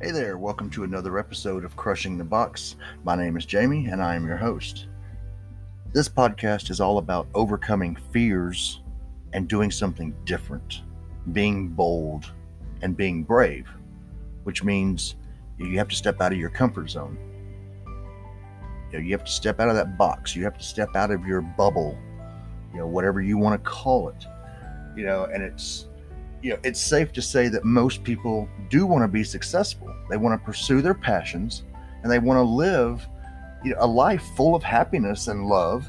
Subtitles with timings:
[0.00, 2.76] Hey there, welcome to another episode of Crushing the Box.
[3.04, 4.86] My name is Jamie and I am your host.
[5.92, 8.80] This podcast is all about overcoming fears
[9.32, 10.82] and doing something different,
[11.32, 12.32] being bold
[12.82, 13.68] and being brave,
[14.44, 15.16] which means
[15.58, 17.16] you have to step out of your comfort zone.
[18.92, 21.40] You, have to step out of that box, you have to step out of your
[21.40, 21.96] bubble,
[22.72, 24.26] you know, whatever you want to call it.
[24.96, 25.86] You know, and it's
[26.42, 29.94] you know, it's safe to say that most people do want to be successful.
[30.10, 31.62] They want to pursue their passions
[32.02, 33.06] and they want to live
[33.64, 35.88] you know, a life full of happiness and love.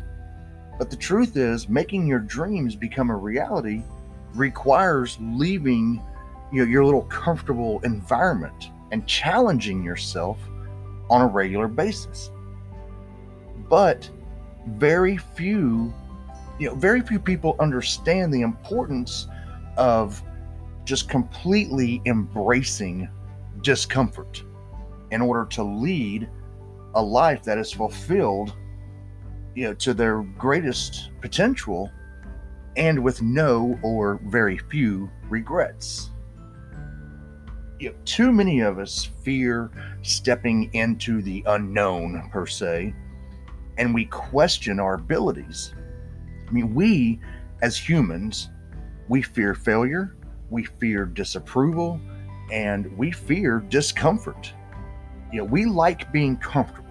[0.77, 3.83] But the truth is, making your dreams become a reality
[4.35, 6.01] requires leaving
[6.51, 10.37] you know, your little comfortable environment and challenging yourself
[11.09, 12.29] on a regular basis.
[13.69, 14.09] But
[14.67, 15.93] very few,
[16.59, 19.27] you know, very few people understand the importance
[19.77, 20.21] of
[20.85, 23.07] just completely embracing
[23.61, 24.43] discomfort
[25.11, 26.29] in order to lead
[26.95, 28.53] a life that is fulfilled
[29.55, 31.91] you know to their greatest potential
[32.75, 36.09] and with no or very few regrets.
[37.79, 39.69] You know, too many of us fear
[40.01, 42.95] stepping into the unknown per se
[43.77, 45.73] and we question our abilities
[46.53, 47.19] mean we
[47.61, 48.49] as humans
[49.09, 50.15] we fear failure
[50.53, 51.99] we fear disapproval,
[52.51, 54.53] and we fear discomfort.
[55.31, 56.83] You know, we like being comfortable.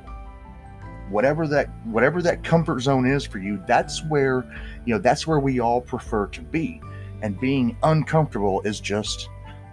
[1.08, 4.44] Whatever that whatever that comfort zone is for you, that's where,
[4.84, 6.80] you know, that's where we all prefer to be.
[7.22, 9.28] And being uncomfortable is just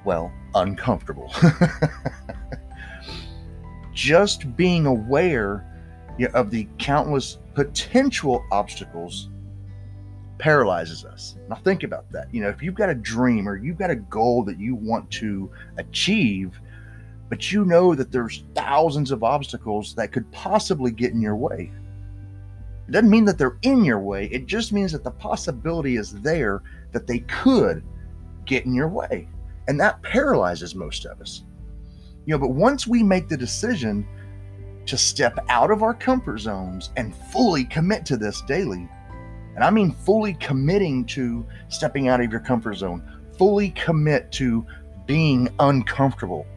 [0.06, 1.34] well, uncomfortable.
[3.94, 5.66] just being aware
[6.18, 9.30] you know, of the countless potential obstacles
[10.40, 11.36] paralyzes us.
[11.50, 12.34] Now, think about that.
[12.34, 15.12] You know, if you've got a dream or you've got a goal that you want
[15.12, 16.60] to achieve,
[17.28, 21.72] but you know that there's thousands of obstacles that could possibly get in your way.
[22.88, 26.12] It doesn't mean that they're in your way, it just means that the possibility is
[26.22, 27.84] there that they could
[28.46, 29.28] get in your way.
[29.68, 31.44] And that paralyzes most of us.
[32.26, 34.08] You know, but once we make the decision
[34.88, 38.90] to step out of our comfort zones and fully commit to this daily,
[39.60, 43.04] and I mean fully committing to stepping out of your comfort zone,
[43.38, 44.66] fully commit to
[45.06, 46.48] being uncomfortable,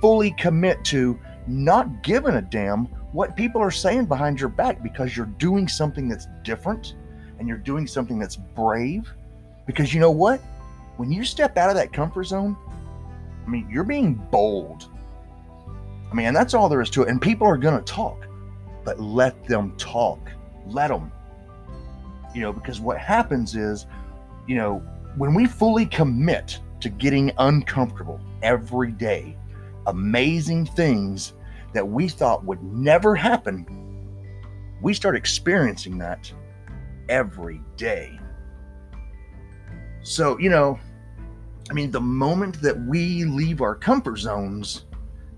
[0.00, 5.16] fully commit to not giving a damn what people are saying behind your back because
[5.16, 6.96] you're doing something that's different
[7.38, 9.08] and you're doing something that's brave.
[9.64, 10.40] Because you know what?
[10.96, 12.56] When you step out of that comfort zone,
[13.46, 14.88] I mean, you're being bold.
[16.10, 17.10] I mean, and that's all there is to it.
[17.10, 18.26] And people are going to talk,
[18.84, 20.18] but let them talk.
[20.66, 21.12] Let them
[22.34, 23.86] you know, because what happens is,
[24.46, 24.82] you know,
[25.16, 29.36] when we fully commit to getting uncomfortable every day,
[29.86, 31.34] amazing things
[31.72, 33.66] that we thought would never happen,
[34.80, 36.32] we start experiencing that
[37.08, 38.18] every day.
[40.02, 40.78] So, you know,
[41.70, 44.86] I mean, the moment that we leave our comfort zones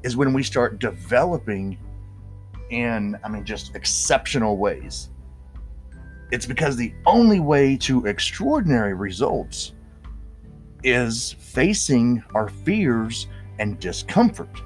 [0.03, 1.79] is when we start developing
[2.71, 5.11] in, I mean, just exceptional ways.
[6.31, 9.73] It's because the only way to extraordinary results
[10.85, 13.27] is facing our fears
[13.59, 14.61] and discomfort.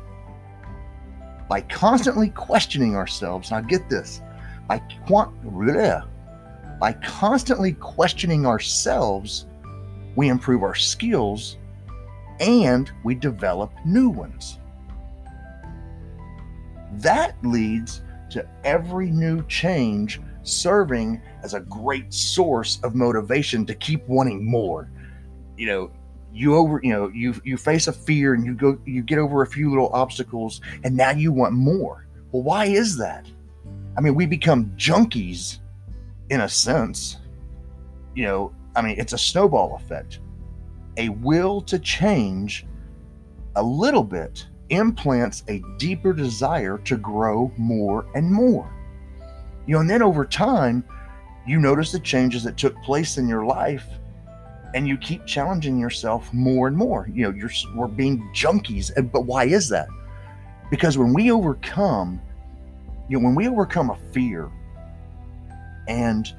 [1.48, 4.20] By constantly questioning ourselves, now get this,
[4.68, 4.82] by,
[6.80, 9.46] by constantly questioning ourselves,
[10.16, 11.56] we improve our skills
[12.40, 14.58] and we develop new ones.
[16.92, 24.06] That leads to every new change serving as a great source of motivation to keep
[24.06, 24.90] wanting more.
[25.56, 25.90] You know,
[26.32, 29.42] you over, you know, you you face a fear and you go you get over
[29.42, 32.06] a few little obstacles and now you want more.
[32.32, 33.26] Well, why is that?
[33.96, 35.60] I mean, we become junkies
[36.30, 37.18] in a sense.
[38.14, 40.20] You know, I mean, it's a snowball effect.
[40.96, 42.66] A will to change
[43.56, 48.73] a little bit implants a deeper desire to grow more and more.
[49.66, 50.84] You know, and then over time,
[51.46, 53.86] you notice the changes that took place in your life
[54.74, 57.08] and you keep challenging yourself more and more.
[57.12, 58.90] You know, you're we're being junkies.
[59.12, 59.86] But why is that?
[60.70, 62.20] Because when we overcome,
[63.08, 64.50] you know, when we overcome a fear
[65.86, 66.32] and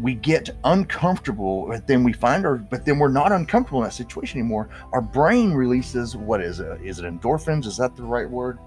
[0.00, 3.94] we get uncomfortable, but then we find our, but then we're not uncomfortable in that
[3.94, 4.68] situation anymore.
[4.92, 6.80] Our brain releases what is it?
[6.82, 7.66] Is it endorphins?
[7.66, 8.58] Is that the right word?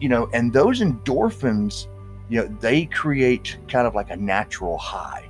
[0.00, 1.86] You know, and those endorphins
[2.28, 5.28] you know, they create kind of like a natural high.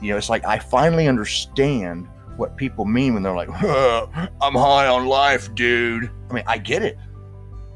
[0.00, 4.86] You know, it's like I finally understand what people mean when they're like, I'm high
[4.86, 6.10] on life, dude.
[6.30, 6.96] I mean, I get it.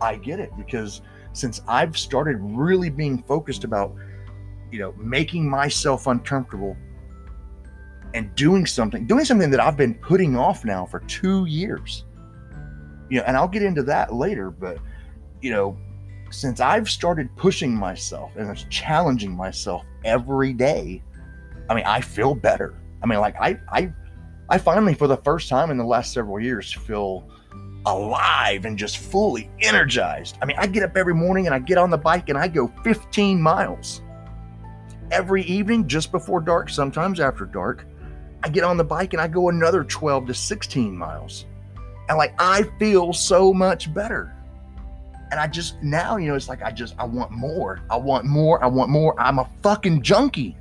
[0.00, 1.02] I get it because
[1.32, 3.94] since I've started really being focused about,
[4.70, 6.76] you know, making myself uncomfortable
[8.14, 12.04] and doing something, doing something that I've been putting off now for two years.
[13.08, 14.78] You know, and I'll get into that later, but
[15.40, 15.76] you know,
[16.32, 21.02] since I've started pushing myself and challenging myself every day,
[21.68, 22.74] I mean, I feel better.
[23.02, 23.92] I mean, like I I
[24.48, 27.28] I finally for the first time in the last several years feel
[27.86, 30.38] alive and just fully energized.
[30.40, 32.48] I mean, I get up every morning and I get on the bike and I
[32.48, 34.02] go 15 miles.
[35.10, 37.86] Every evening just before dark, sometimes after dark,
[38.42, 41.46] I get on the bike and I go another 12 to 16 miles.
[42.08, 44.34] And like I feel so much better.
[45.32, 47.80] And I just now, you know, it's like I just I want more.
[47.88, 48.62] I want more.
[48.62, 49.18] I want more.
[49.18, 50.54] I'm a fucking junkie.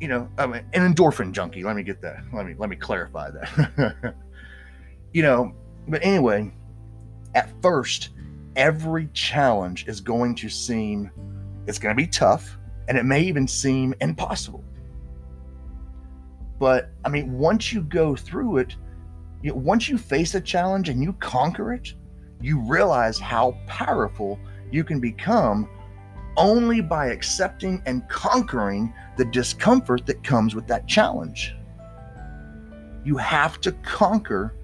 [0.00, 1.62] You know, I'm an endorphin junkie.
[1.62, 2.24] Let me get that.
[2.32, 4.14] Let me let me clarify that.
[5.12, 5.54] you know,
[5.86, 6.50] but anyway,
[7.34, 8.10] at first,
[8.56, 11.10] every challenge is going to seem
[11.66, 12.56] it's going to be tough
[12.88, 14.64] and it may even seem impossible.
[16.58, 18.74] But I mean, once you go through it,
[19.42, 21.92] you know, once you face a challenge and you conquer it,
[22.40, 24.38] you realize how powerful
[24.70, 25.68] you can become
[26.36, 31.54] only by accepting and conquering the discomfort that comes with that challenge.
[33.04, 34.54] You have to conquer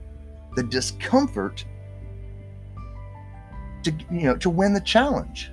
[0.54, 1.64] the discomfort
[3.84, 5.50] to you know to win the challenge.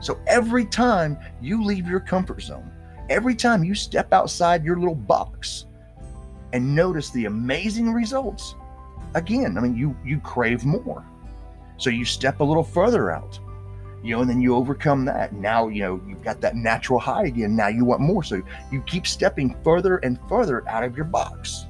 [0.00, 2.70] So every time you leave your comfort zone,
[3.10, 5.66] every time you step outside your little box
[6.52, 8.54] and notice the amazing results,
[9.14, 11.04] again, I mean you you crave more.
[11.78, 13.38] So you step a little further out.
[14.02, 15.32] You know, and then you overcome that.
[15.32, 17.56] Now, you know, you've got that natural high again.
[17.56, 18.22] Now you want more.
[18.22, 21.66] So you keep stepping further and further out of your box.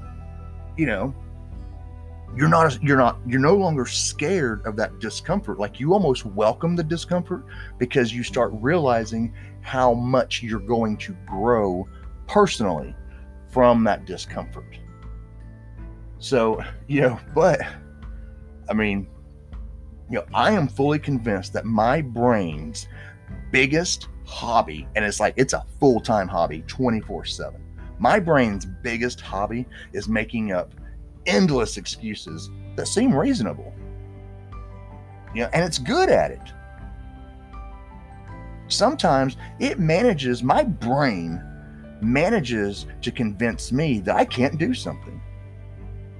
[0.77, 1.15] You know,
[2.37, 6.77] you're not you're not you're no longer scared of that discomfort like you almost welcome
[6.77, 7.45] the discomfort
[7.79, 11.89] because you start realizing how much you're going to grow
[12.27, 12.95] personally
[13.49, 14.79] from that discomfort
[16.19, 17.61] so you know but
[18.69, 19.07] i mean
[20.11, 22.89] you know i am fully convinced that my brain's
[23.51, 27.55] biggest hobby and it's like it's a full-time hobby 24/7
[27.99, 30.73] my brain's biggest hobby is making up
[31.27, 33.73] endless excuses that seem reasonable.
[35.35, 36.41] You know, and it's good at it.
[38.69, 41.43] Sometimes it manages, my brain
[42.01, 45.21] manages to convince me that I can't do something.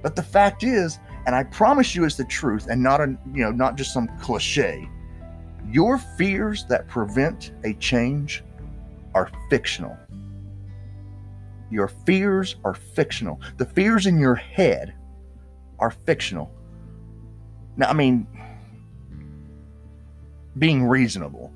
[0.01, 3.43] But the fact is, and I promise you it's the truth and not a you
[3.43, 4.87] know, not just some cliche.
[5.67, 8.43] Your fears that prevent a change
[9.13, 9.97] are fictional.
[11.69, 13.39] Your fears are fictional.
[13.57, 14.93] The fears in your head
[15.77, 16.51] are fictional.
[17.77, 18.27] Now, I mean,
[20.57, 21.51] being reasonable.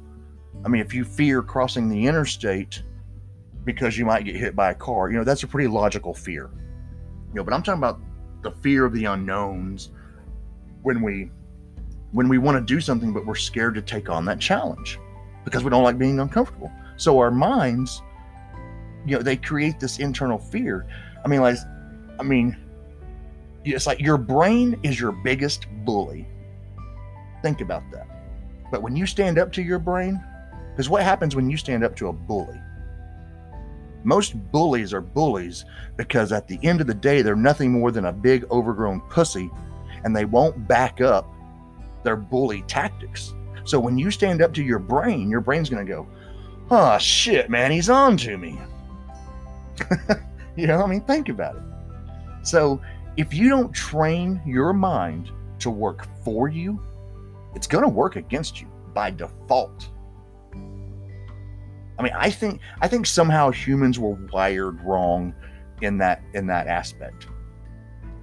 [0.63, 2.83] I mean, if you fear crossing the interstate
[3.65, 6.49] because you might get hit by a car, you know, that's a pretty logical fear.
[7.29, 7.99] You know, but I'm talking about
[8.43, 9.89] the fear of the unknowns
[10.81, 11.31] when we
[12.11, 14.99] when we want to do something but we're scared to take on that challenge
[15.45, 16.71] because we don't like being uncomfortable.
[16.97, 18.01] So our minds,
[19.05, 20.85] you know, they create this internal fear.
[21.25, 21.57] I mean, like
[22.19, 22.57] I mean,
[23.65, 26.27] it's like your brain is your biggest bully.
[27.41, 28.07] Think about that.
[28.71, 30.23] But when you stand up to your brain,
[30.71, 32.59] because what happens when you stand up to a bully?
[34.03, 35.65] Most bullies are bullies
[35.97, 39.49] because at the end of the day, they're nothing more than a big overgrown pussy
[40.03, 41.27] and they won't back up
[42.03, 43.33] their bully tactics.
[43.65, 46.07] So when you stand up to your brain, your brain's going to go,
[46.69, 48.59] oh shit, man, he's on to me.
[50.55, 51.61] you know, what I mean, think about it.
[52.43, 52.81] So
[53.15, 56.81] if you don't train your mind to work for you,
[57.55, 59.89] it's going to work against you by default.
[61.97, 65.33] I mean, I think I think somehow humans were wired wrong
[65.81, 67.27] in that in that aspect.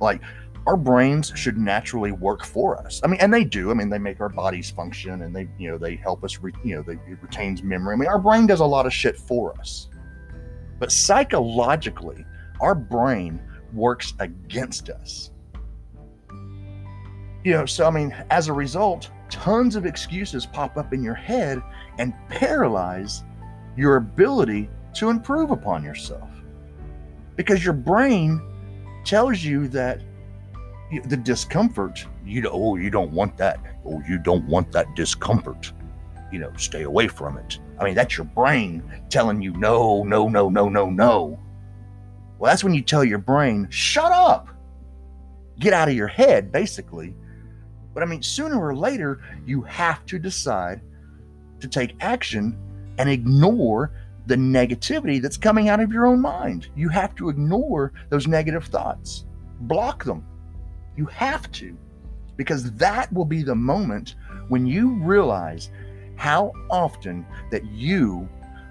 [0.00, 0.20] Like
[0.66, 3.00] our brains should naturally work for us.
[3.02, 3.70] I mean, and they do.
[3.70, 6.38] I mean, they make our bodies function, and they you know they help us.
[6.40, 7.94] Re, you know, they it retains memory.
[7.94, 9.88] I mean, our brain does a lot of shit for us.
[10.78, 12.24] But psychologically,
[12.60, 13.40] our brain
[13.72, 15.30] works against us.
[17.44, 21.14] You know, so I mean, as a result, tons of excuses pop up in your
[21.14, 21.62] head
[21.98, 23.24] and paralyze
[23.80, 26.28] your ability to improve upon yourself.
[27.37, 28.42] Because your brain
[29.06, 30.02] tells you that
[31.06, 33.58] the discomfort, you oh, you don't want that.
[33.87, 35.72] Oh, you don't want that discomfort.
[36.30, 37.58] You know, stay away from it.
[37.78, 41.40] I mean, that's your brain telling you no, no, no, no, no, no.
[42.38, 44.49] Well, that's when you tell your brain, shut up,
[45.58, 47.14] get out of your head, basically.
[47.94, 50.82] But I mean, sooner or later, you have to decide
[51.60, 52.58] to take action
[53.00, 53.92] and ignore
[54.26, 56.69] the negativity that's coming out of your own mind.
[56.76, 59.25] You have to ignore those negative thoughts,
[59.61, 60.23] block them.
[60.99, 61.75] You have to,
[62.37, 64.16] because that will be the moment
[64.49, 65.71] when you realize
[66.16, 68.28] how often that you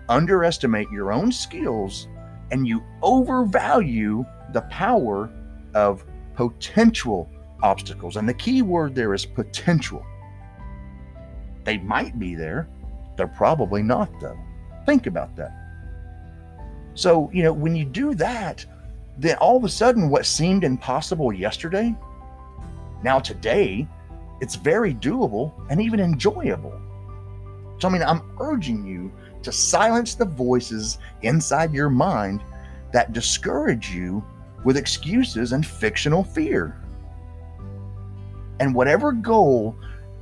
[0.10, 2.08] underestimate your own skills
[2.52, 5.32] and you overvalue the power
[5.74, 6.06] of
[6.36, 7.28] potential
[7.64, 8.16] obstacles.
[8.16, 10.06] And the key word there is potential.
[11.64, 12.70] They might be there,
[13.20, 14.40] they're probably not, though.
[14.86, 15.52] Think about that.
[16.96, 18.66] So, you know, when you do that,
[19.18, 21.94] then all of a sudden, what seemed impossible yesterday,
[23.04, 23.86] now today,
[24.40, 26.80] it's very doable and even enjoyable.
[27.80, 29.12] So, I mean, I'm urging you
[29.44, 32.42] to silence the voices inside your mind
[32.94, 34.24] that discourage you
[34.64, 36.82] with excuses and fictional fear.
[38.62, 39.76] And whatever goal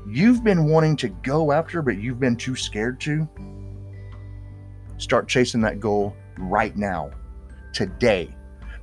[0.08, 3.28] you've been wanting to go after, but you've been too scared to,
[4.98, 7.12] start chasing that goal right now,
[7.74, 8.34] today.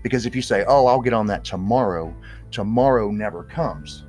[0.03, 2.15] Because if you say, oh, I'll get on that tomorrow,
[2.51, 4.05] tomorrow never comes.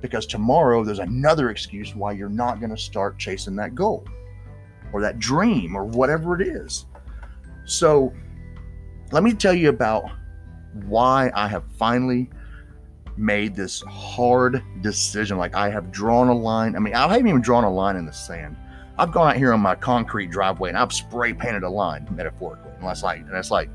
[0.00, 4.06] Because tomorrow there's another excuse why you're not going to start chasing that goal
[4.92, 6.86] or that dream or whatever it is.
[7.64, 8.12] So
[9.10, 10.04] let me tell you about
[10.86, 12.30] why I have finally
[13.16, 15.38] made this hard decision.
[15.38, 16.76] Like I have drawn a line.
[16.76, 18.56] I mean, I haven't even drawn a line in the sand.
[18.98, 22.70] I've gone out here on my concrete driveway and I've spray painted a line metaphorically.
[22.78, 23.70] And that's like, and that's like,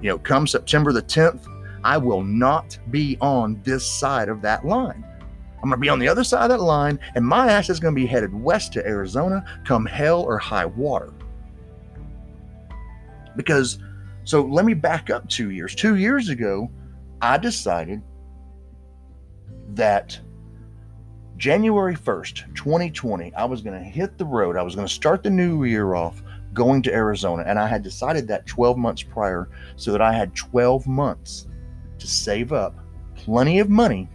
[0.00, 1.46] you know, come September the 10th,
[1.84, 5.04] I will not be on this side of that line.
[5.62, 7.80] I'm going to be on the other side of that line, and my ass is
[7.80, 11.12] going to be headed west to Arizona come hell or high water.
[13.36, 13.78] Because,
[14.24, 15.74] so let me back up two years.
[15.74, 16.70] Two years ago,
[17.22, 18.02] I decided
[19.76, 20.18] that
[21.36, 24.56] January 1st, 2020, I was going to hit the road.
[24.56, 26.22] I was going to start the new year off
[26.54, 27.44] going to Arizona.
[27.46, 31.46] And I had decided that 12 months prior so that I had 12 months
[31.98, 32.74] to save up
[33.14, 34.08] plenty of money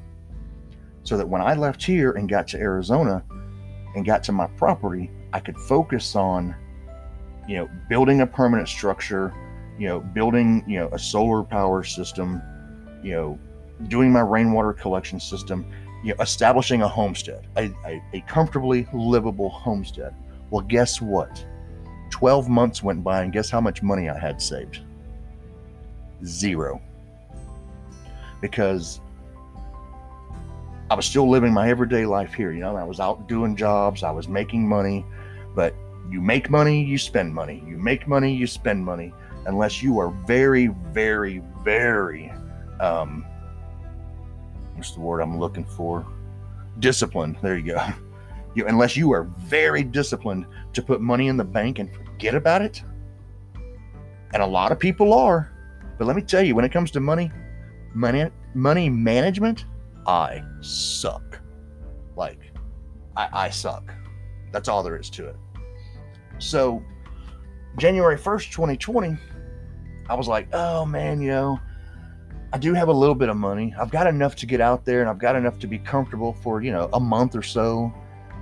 [1.03, 3.23] so that when I left here and got to Arizona
[3.95, 6.55] and got to my property, I could focus on,
[7.47, 9.33] you know, building a permanent structure,
[9.77, 12.41] you know, building, you know, a solar power system,
[13.03, 13.39] you know,
[13.87, 15.65] doing my rainwater collection system,
[16.03, 20.13] you know, establishing a homestead, a, a, a comfortably livable homestead.
[20.49, 21.45] Well, guess what?
[22.09, 24.79] 12 months went by, and guess how much money I had saved?
[26.25, 26.81] Zero.
[28.41, 28.99] Because
[30.89, 32.51] I was still living my everyday life here.
[32.51, 35.05] You know, I was out doing jobs, I was making money,
[35.55, 35.73] but
[36.09, 37.63] you make money, you spend money.
[37.65, 39.13] You make money, you spend money,
[39.45, 42.29] unless you are very, very, very
[42.81, 43.25] um,
[44.81, 46.07] what's the word I'm looking for?
[46.79, 47.37] Discipline.
[47.43, 47.87] There you go.
[48.53, 52.61] You, unless you are very disciplined to put money in the bank and forget about
[52.61, 52.83] it,
[54.33, 55.53] and a lot of people are.
[55.97, 57.31] But let me tell you, when it comes to money,
[57.93, 59.63] money, money management,
[60.05, 61.39] I suck.
[62.17, 62.51] Like,
[63.15, 63.93] I, I suck.
[64.51, 65.37] That's all there is to it.
[66.39, 66.83] So,
[67.77, 69.15] January 1st, 2020,
[70.09, 71.57] I was like, oh man, you know,
[72.53, 73.73] I do have a little bit of money.
[73.79, 76.61] I've got enough to get out there and I've got enough to be comfortable for,
[76.61, 77.93] you know, a month or so.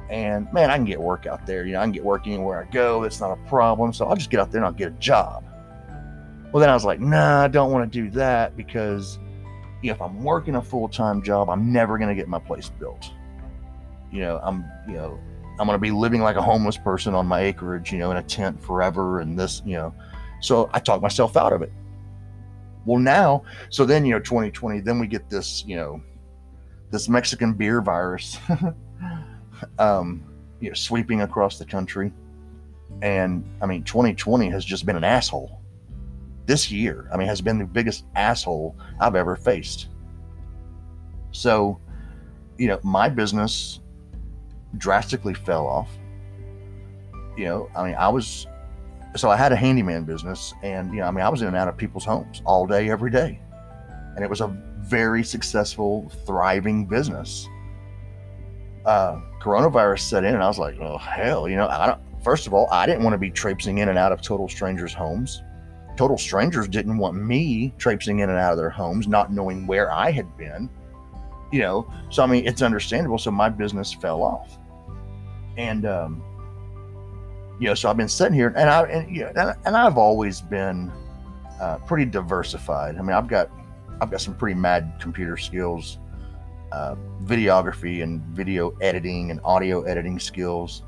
[0.10, 1.66] And man, I can get work out there.
[1.66, 3.04] You know, I can get work anywhere I go.
[3.04, 3.94] It's not a problem.
[3.94, 5.44] So I'll just get out there and I'll get a job.
[6.52, 9.20] Well, then I was like, nah, I don't want to do that because
[9.82, 12.40] you know, if I'm working a full time job, I'm never going to get my
[12.40, 13.12] place built.
[14.12, 15.20] You know, I'm, you know,
[15.60, 18.18] I'm going to be living like a homeless person on my acreage, you know, in
[18.18, 19.94] a tent forever and this, you know.
[20.42, 21.72] So I talked myself out of it.
[22.90, 26.02] Well, now, so then, you know, 2020, then we get this, you know,
[26.90, 28.40] this Mexican beer virus,
[29.78, 30.24] um,
[30.60, 32.12] you know, sweeping across the country.
[33.04, 35.62] And I mean, 2020 has just been an asshole.
[36.48, 39.90] This year, I mean, has been the biggest asshole I've ever faced.
[41.30, 41.80] So,
[42.58, 43.82] you know, my business
[44.78, 45.92] drastically fell off.
[47.38, 48.48] You know, I mean, I was
[49.16, 51.56] so I had a handyman business, and you know, I mean, I was in and
[51.56, 53.42] out of people's homes all day, every day,
[54.16, 54.48] and it was a
[54.82, 57.48] very successful, thriving business.
[58.86, 62.00] Uh, coronavirus set in, and I was like, "Oh hell!" You know, I don't.
[62.24, 64.94] First of all, I didn't want to be traipsing in and out of total strangers'
[64.94, 65.42] homes.
[65.98, 69.92] Total strangers didn't want me traipsing in and out of their homes, not knowing where
[69.92, 70.70] I had been.
[71.52, 73.18] You know, so I mean, it's understandable.
[73.18, 74.58] So my business fell off,
[75.58, 76.24] and um,
[77.60, 79.98] you know, so I've been sitting here, and I and you know, and, and I've
[79.98, 80.92] always been
[81.60, 82.98] uh, pretty diversified.
[82.98, 83.50] I mean, I've got
[84.02, 86.00] I've got some pretty mad computer skills,
[86.72, 90.84] uh, videography and video editing and audio editing skills.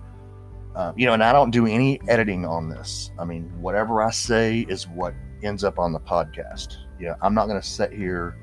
[0.75, 3.11] Uh, you know, and I don't do any editing on this.
[3.19, 5.13] I mean, whatever I say is what
[5.43, 6.77] ends up on the podcast.
[6.97, 8.37] You know, I'm not going to sit here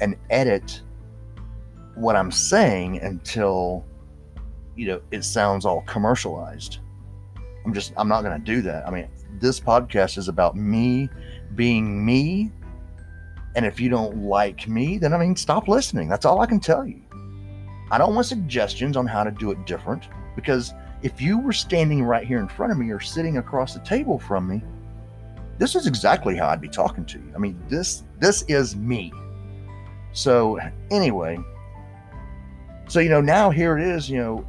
[0.00, 0.80] and edit
[1.96, 3.84] what I'm saying until
[4.76, 6.78] you know it sounds all commercialized.
[7.64, 8.86] I'm just I'm not going to do that.
[8.86, 11.08] I mean, this podcast is about me
[11.54, 12.50] being me.
[13.54, 16.08] And if you don't like me, then I mean, stop listening.
[16.08, 17.02] That's all I can tell you.
[17.90, 22.02] I don't want suggestions on how to do it different because if you were standing
[22.02, 24.62] right here in front of me or sitting across the table from me,
[25.58, 27.32] this is exactly how I'd be talking to you.
[27.34, 29.12] I mean, this this is me.
[30.12, 30.58] So
[30.90, 31.38] anyway,
[32.88, 34.08] so you know now here it is.
[34.08, 34.48] You know,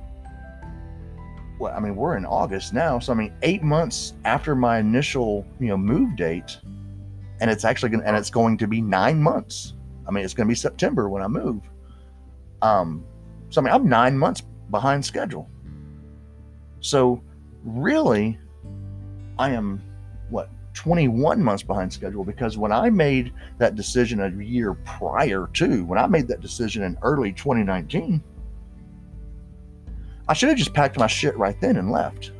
[1.60, 5.45] well, I mean we're in August now, so I mean eight months after my initial
[5.60, 6.57] you know move date,
[7.39, 9.74] and it's actually going and it's going to be nine months.
[10.07, 11.62] I mean it's going to be September when I move.
[12.62, 13.03] Um,
[13.50, 15.50] so I mean I'm nine months behind schedule.
[16.79, 17.24] So
[17.63, 18.38] really,
[19.39, 19.81] I am
[20.29, 25.86] what 21 months behind schedule because when I made that decision a year prior to,
[25.86, 28.24] when I made that decision in early 2019,
[30.27, 32.32] I should have just packed my shit right then and left.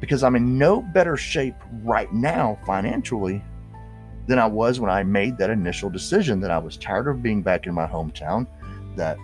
[0.00, 3.42] Because I'm in no better shape right now financially
[4.26, 7.42] than I was when I made that initial decision that I was tired of being
[7.42, 8.46] back in my hometown,
[8.96, 9.18] that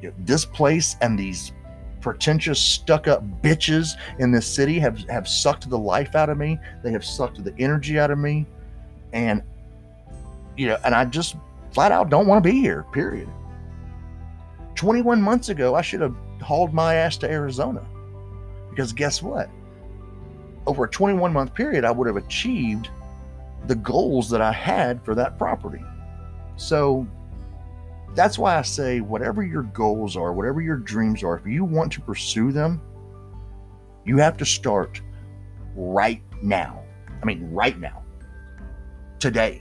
[0.00, 1.52] you know, this place and these
[2.00, 6.58] pretentious, stuck up bitches in this city have, have sucked the life out of me.
[6.82, 8.46] They have sucked the energy out of me.
[9.12, 9.42] And,
[10.56, 11.36] you know, and I just
[11.72, 13.28] flat out don't want to be here, period.
[14.78, 17.84] 21 months ago, I should have hauled my ass to Arizona.
[18.70, 19.50] Because guess what?
[20.68, 22.88] Over a 21 month period, I would have achieved
[23.66, 25.82] the goals that I had for that property.
[26.54, 27.08] So
[28.14, 31.92] that's why I say, whatever your goals are, whatever your dreams are, if you want
[31.94, 32.80] to pursue them,
[34.04, 35.02] you have to start
[35.74, 36.84] right now.
[37.20, 38.04] I mean, right now,
[39.18, 39.60] today.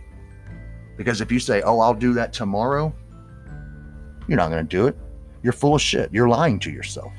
[0.96, 2.94] Because if you say, oh, I'll do that tomorrow,
[4.28, 4.96] you're not going to do it.
[5.44, 6.12] You're full of shit.
[6.12, 7.14] You're lying to yourself.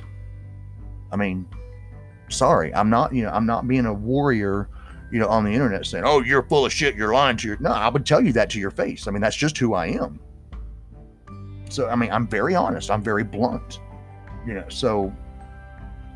[1.12, 1.48] I mean,
[2.28, 4.68] sorry, I'm not, you know, I'm not being a warrior,
[5.10, 6.94] you know, on the internet saying, oh, you're full of shit.
[6.94, 7.56] You're lying to your.
[7.60, 9.06] No, I would tell you that to your face.
[9.06, 10.20] I mean, that's just who I am.
[11.70, 12.90] So, I mean, I'm very honest.
[12.90, 13.80] I'm very blunt,
[14.46, 15.12] you know, so,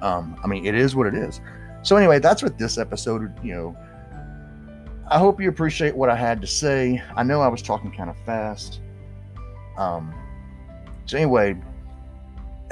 [0.00, 1.40] um, I mean, it is what it is.
[1.82, 3.76] So, anyway, that's what this episode, you know,
[5.08, 7.02] I hope you appreciate what I had to say.
[7.16, 8.80] I know I was talking kind of fast.
[9.76, 10.14] Um,
[11.04, 11.56] so, anyway,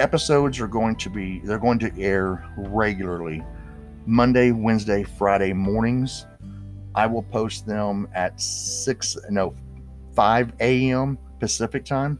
[0.00, 3.42] episodes are going to be, they're going to air regularly
[4.06, 6.26] Monday, Wednesday, Friday mornings.
[6.94, 9.54] I will post them at 6, no,
[10.14, 11.18] 5 a.m.
[11.38, 12.18] Pacific time.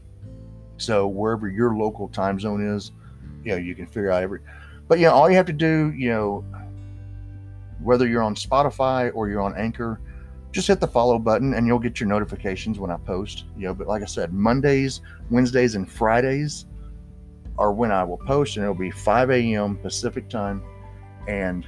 [0.77, 2.91] So wherever your local time zone is,
[3.43, 4.39] you know, you can figure out every.
[4.87, 6.45] But yeah, all you have to do, you know,
[7.81, 9.99] whether you're on Spotify or you're on Anchor,
[10.51, 13.45] just hit the follow button and you'll get your notifications when I post.
[13.57, 16.65] You know, but like I said, Mondays, Wednesdays, and Fridays
[17.61, 19.77] are when I will post, and it'll be 5 a.m.
[19.77, 20.63] Pacific time.
[21.27, 21.63] And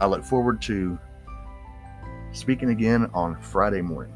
[0.00, 0.96] I look forward to
[2.30, 4.14] speaking again on Friday morning.